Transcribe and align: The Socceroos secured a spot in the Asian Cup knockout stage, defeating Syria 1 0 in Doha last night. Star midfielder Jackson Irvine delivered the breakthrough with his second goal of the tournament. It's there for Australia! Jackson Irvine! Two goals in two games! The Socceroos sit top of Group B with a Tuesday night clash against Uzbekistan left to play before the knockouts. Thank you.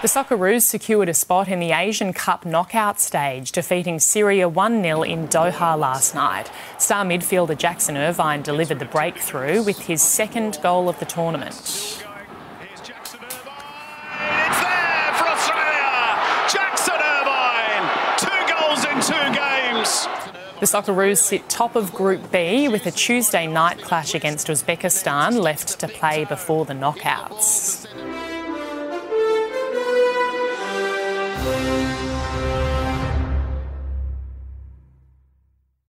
The 0.00 0.06
Socceroos 0.06 0.62
secured 0.62 1.08
a 1.08 1.14
spot 1.14 1.48
in 1.48 1.58
the 1.58 1.72
Asian 1.72 2.12
Cup 2.12 2.46
knockout 2.46 3.00
stage, 3.00 3.50
defeating 3.50 3.98
Syria 3.98 4.48
1 4.48 4.80
0 4.80 5.02
in 5.02 5.26
Doha 5.26 5.76
last 5.76 6.14
night. 6.14 6.52
Star 6.78 7.04
midfielder 7.04 7.58
Jackson 7.58 7.96
Irvine 7.96 8.42
delivered 8.42 8.78
the 8.78 8.84
breakthrough 8.84 9.60
with 9.60 9.76
his 9.80 10.00
second 10.00 10.60
goal 10.62 10.88
of 10.88 11.00
the 11.00 11.04
tournament. 11.04 11.56
It's 11.56 11.98
there 11.98 12.04
for 15.14 15.26
Australia! 15.26 16.14
Jackson 16.48 16.94
Irvine! 16.94 17.90
Two 18.18 18.46
goals 18.54 18.84
in 18.84 19.00
two 19.02 19.34
games! 19.34 20.06
The 20.60 20.66
Socceroos 20.66 21.18
sit 21.18 21.48
top 21.48 21.74
of 21.74 21.92
Group 21.92 22.30
B 22.30 22.68
with 22.68 22.86
a 22.86 22.92
Tuesday 22.92 23.48
night 23.48 23.82
clash 23.82 24.14
against 24.14 24.46
Uzbekistan 24.46 25.42
left 25.42 25.80
to 25.80 25.88
play 25.88 26.24
before 26.24 26.64
the 26.66 26.74
knockouts. 26.74 28.27
Thank 31.48 31.92
you. 31.92 31.97